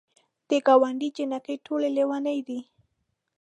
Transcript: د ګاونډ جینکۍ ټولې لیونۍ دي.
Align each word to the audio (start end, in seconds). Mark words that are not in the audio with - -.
د 0.49 0.49
ګاونډ 0.67 1.01
جینکۍ 1.15 1.55
ټولې 1.65 1.89
لیونۍ 1.95 2.39
دي. 2.47 2.59